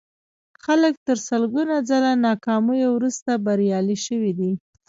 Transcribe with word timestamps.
خلک 0.63 0.93
تر 1.07 1.17
سلګونه 1.27 1.75
ځله 1.89 2.11
ناکاميو 2.25 2.89
وروسته 2.93 3.31
بريالي 3.45 3.97
شوي 4.05 4.31
دي. 4.39 4.51